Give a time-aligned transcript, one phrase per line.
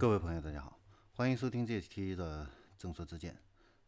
[0.00, 0.78] 各位朋友，大家好，
[1.14, 3.36] 欢迎收听这期的正说之见。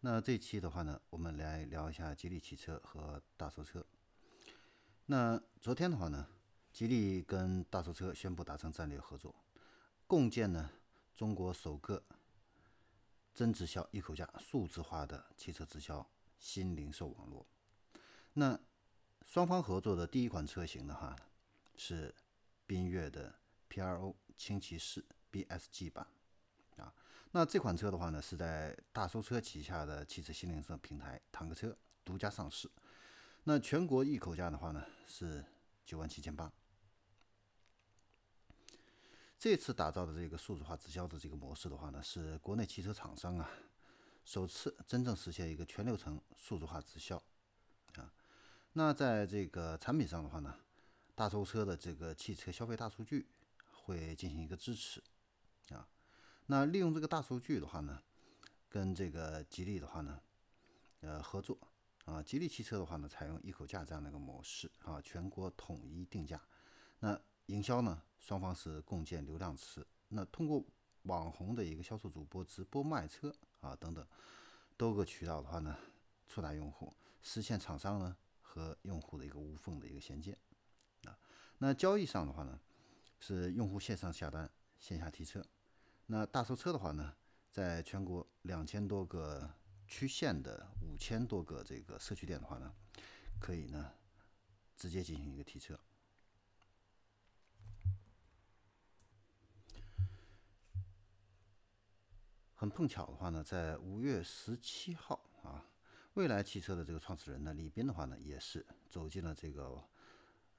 [0.00, 3.86] 那这期的话呢，我们来聊一下吉利汽车和大搜车。
[5.06, 6.26] 那昨天的话呢，
[6.72, 9.32] 吉利跟大搜车宣布达成战略合作，
[10.08, 10.72] 共建呢
[11.14, 12.02] 中国首个
[13.32, 16.04] 真直销一口价数字化的汽车直销
[16.40, 17.46] 新零售网络。
[18.32, 18.58] 那
[19.24, 21.14] 双方合作的第一款车型的话，
[21.76, 22.12] 是
[22.66, 23.32] 缤越的
[23.68, 26.06] P.R.O 轻骑士 B.S.G 版
[26.76, 26.92] 啊。
[27.32, 32.70] 那这款车的话呢，是在大搜车旗下的汽车新零售平台坦克车独家上市。
[33.44, 35.44] 那全国一口价的话呢是
[35.84, 36.52] 九万七千八。
[39.38, 43.48] 这次打造的这个数字化直销的这个模式的话呢，是国内汽车厂商啊
[44.24, 47.16] 首次真正实现一个全流程数字化直销
[47.94, 48.12] 啊。
[48.74, 50.54] 那在这个产品上的话呢，
[51.14, 53.26] 大搜车的这个汽车消费大数据
[53.72, 55.02] 会进行一个支持
[55.74, 55.88] 啊。
[56.46, 58.02] 那利用这个大数据的话呢，
[58.68, 60.20] 跟这个吉利的话呢，
[61.00, 61.58] 呃合作。
[62.06, 66.40] 啊，吉利汽车的话呢，采用一口价这样的一个模式啊，全国统一定价。
[66.98, 69.86] 那营销呢，双方是共建流量池。
[70.08, 70.64] 那通过
[71.02, 74.04] 网红的一个销售主播直播卖车啊等等
[74.76, 75.76] 多个渠道的话呢，
[76.26, 80.36] 触达用户，实现厂商呢和用户的一个无缝的一个衔接
[81.04, 81.16] 啊。
[81.58, 82.58] 那交易上的话呢，
[83.20, 85.46] 是用户线上下单，线下提车。
[86.12, 87.14] 那大搜车的话呢，
[87.48, 89.48] 在全国两千多个。
[89.92, 92.72] 区县的五千多个这个社区店的话呢，
[93.40, 93.90] 可以呢
[94.76, 95.76] 直接进行一个提车。
[102.54, 105.66] 很碰巧的话呢，在五月十七号啊，
[106.14, 109.82] 未来汽车的这个创始人呢李斌的话呢，也是走进了这个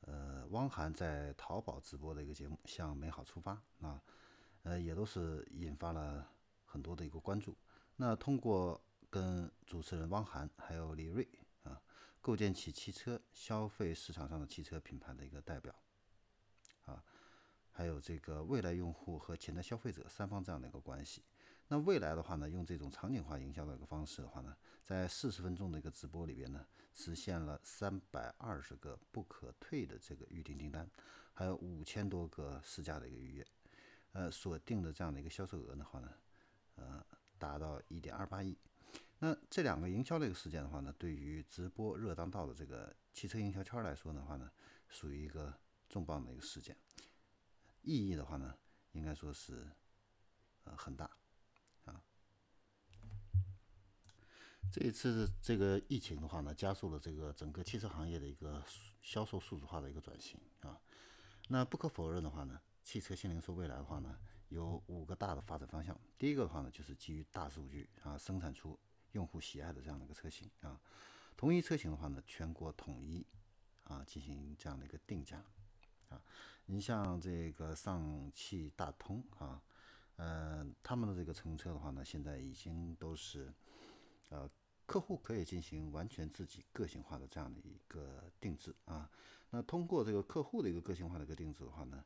[0.02, 3.54] 呃汪涵在淘宝直播的一个节目《向美好出发》
[3.88, 4.04] 啊，
[4.64, 6.28] 呃也都是引发了
[6.66, 7.58] 很多的一个关注。
[7.96, 11.28] 那通过跟主持人汪涵还有李锐
[11.64, 11.82] 啊，
[12.20, 15.76] 构建起汽车消费市场上的汽车品牌的一个代表
[16.86, 17.04] 啊，
[17.72, 21.24] 还有这个未来用户和潜在消费者三方这样的一个关系。
[21.68, 30.90] 那未来的话呢，用这种场景化营销的一个方式的话呢，在四十分钟的一个直播里边呢，实现了三百二十个不可退的这个预订订单，
[31.34, 33.48] 还有五千多个试驾的一个预约，
[34.22, 36.14] 呃，锁定的这样的一个销售额的话呢，
[36.76, 37.04] 呃，
[37.40, 38.56] 达到一点二八亿。
[39.18, 44.52] 那这两个营销的一个事件的话呢，对于直播热当道的这个汽车营销圈来说的话呢，
[44.88, 45.52] 属于一个
[45.90, 46.78] 重磅的一个事件，
[47.82, 48.56] 意义的话呢，
[48.92, 49.68] 应该说是
[50.66, 51.10] 呃很大
[51.86, 52.04] 啊。
[54.72, 58.64] 这一次这个疫情的话呢，加速了这个整个汽车行业的一个
[59.02, 60.80] 销售数字化的一个转型啊。
[61.48, 64.18] 那不可否认的话呢，汽车新零售未来的话呢，
[64.50, 66.00] 有五个大的发展方向。
[66.18, 68.78] 第一个的话呢，就是基于大数据啊，生产出
[69.12, 70.80] 用户喜爱的这样的一个车型啊，
[71.38, 73.26] 同一车型的话呢，全国统一
[73.84, 75.44] 啊进行这样的一个定价
[76.10, 76.22] 啊。
[76.66, 79.62] 你像这个上汽大通啊，
[80.16, 83.54] 呃，他们的这个乘用车的话呢，现在已经都是
[84.30, 84.50] 呃
[84.86, 89.10] 客户可以进行完全自己个性化的这样的一个定制啊。
[89.50, 92.04] 那通过这个客户的一个个性化的一个定制的话呢，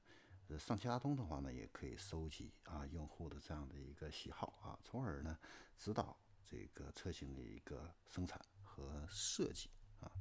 [0.59, 5.37] 上汽大通的话呢，也可以收集啊用户的这样的一个喜好啊，从而呢
[5.77, 6.17] 指导。
[6.47, 9.67] 这个车型的一个生产和设计
[9.99, 10.11] 啊，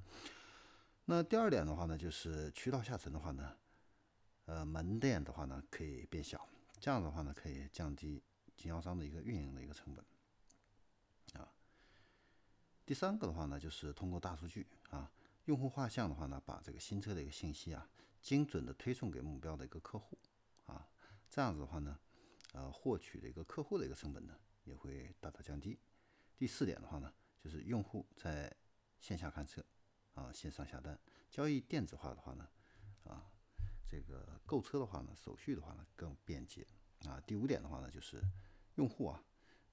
[1.05, 3.55] 那第二点的话呢，就是渠道下沉的话呢，
[4.47, 6.49] 呃，门店的话呢可以变小，
[6.81, 8.23] 这样的话呢可以降低
[8.57, 10.03] 经销商的一个运营的一个成本
[11.35, 11.53] 啊。
[12.87, 15.13] 第三个的话呢，就是通过大数据啊，
[15.47, 17.89] 用户画像的话呢，把这个新车的一个信息啊，
[18.21, 20.19] 精准的推送给目标的一个客户
[20.67, 20.89] 啊，
[21.29, 21.99] 这样子的话呢，
[22.53, 24.35] 呃，获取的一个客户的一个成本呢，
[24.65, 25.79] 也会大大降低。
[26.37, 28.55] 第四点的话呢，就是用户在
[28.99, 29.63] 线下看车，
[30.15, 30.99] 啊，线上下单，
[31.31, 32.49] 交易电子化的话呢，
[33.05, 33.31] 啊，
[33.87, 36.67] 这个购车的话呢，手续的话呢更便捷，
[37.07, 38.23] 啊，第五点的话呢，就是
[38.77, 39.23] 用户啊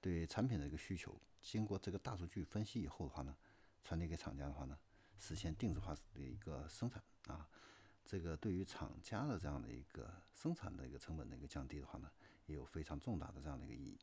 [0.02, 3.34] 对产品的一个需求，经过这个大数据分析以后的话呢，
[3.82, 4.78] 传递给厂家的话呢，
[5.18, 7.48] 实现定制化的一个生产，啊，
[8.04, 12.10] 这个对于厂家的这样的一个生产的一个成本的一个降低的话呢，
[12.46, 13.98] 也有非常重大的这样的一个意义。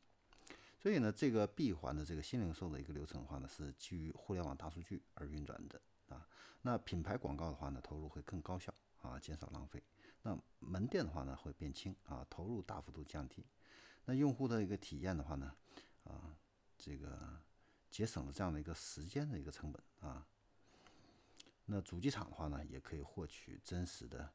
[0.78, 5.78] 所以呢，这个闭环的这个新零售的一个流程的话呢，是基于互联网大数据而运转的
[6.08, 6.26] 啊。
[6.62, 8.72] 那品牌广告的话呢，投入会更高效
[9.02, 9.82] 啊，减少浪费。
[10.22, 13.44] 那门店的话呢，会变轻啊，投入大幅度降低。
[14.06, 15.54] 那用户的一个体验的话呢，
[16.04, 16.34] 啊，
[16.78, 17.38] 这个
[17.90, 20.26] 节省了这样的一个时间的一个成本啊。
[21.72, 24.28] 那主机厂的话呢，也可以获取真实的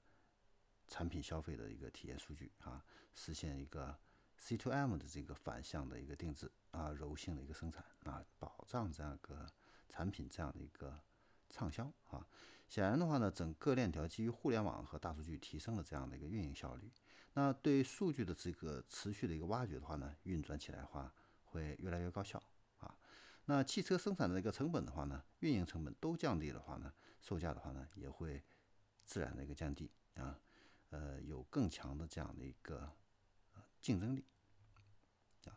[0.88, 2.82] 产品消费的一个体验数据啊，
[3.14, 4.00] 实现一个
[4.38, 9.46] C to M 的这个反向的一个定制啊，柔性的一个生产啊，保障这样一个
[9.90, 10.98] 产品这样的一个
[11.50, 12.26] 畅销啊。
[12.70, 16.90] 显然的话呢，整个链条基于互联网和大数据提升了这样的一个运营效率。
[17.34, 22.42] 那对数据的这个持续的一个挖掘的话呢，运转起来的话会越来越高效。
[23.48, 28.44] 那汽车生产的一个成本的话呢，运营成本都降低的话呢，售价的话呢也会
[29.04, 30.40] 自然的一个降低啊，
[30.90, 32.92] 呃，有更强的这样的一个
[33.82, 34.26] 竞争力
[35.46, 35.54] 啊。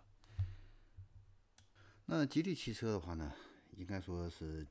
[2.04, 3.34] 那吉利汽车的话呢，
[3.76, 4.66] 应该说是，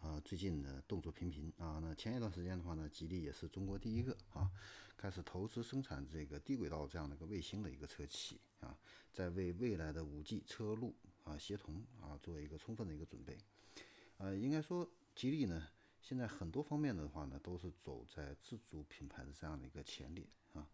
[0.00, 1.78] 啊，最近的动作频频啊。
[1.80, 4.50] 那前一段时间的话呢，吉利也是中国第一个啊，
[4.96, 8.76] 开始投资生产这个低轨道这样的一个卫星的一个车企啊，
[9.12, 13.36] 在为未来的五 G 车路啊协同啊做一个充分的一个准备。
[14.18, 15.68] 呃，应该说吉利呢，
[16.00, 20.68] 现在很多方面的话呢，都是走在自主品牌的这样的一个前列啊。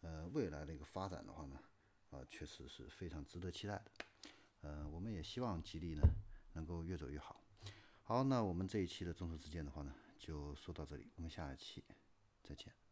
[0.00, 1.60] 呃，未来的一个发展的话呢，
[2.10, 3.84] 啊，确实是非常值得期待的。
[4.62, 6.02] 呃，我们也希望吉利呢
[6.54, 7.40] 能够越走越好。
[8.02, 11.84] 好，那我们这一期的众说之见的话呢，就说到这里，我们下一期
[12.42, 12.91] 再见。